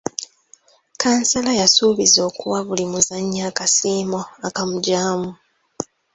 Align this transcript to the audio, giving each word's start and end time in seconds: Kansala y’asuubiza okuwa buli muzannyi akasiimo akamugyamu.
Kansala 1.01 1.51
y’asuubiza 1.59 2.19
okuwa 2.29 2.59
buli 2.67 2.85
muzannyi 2.91 3.39
akasiimo 3.49 4.19
akamugyamu. 4.47 5.31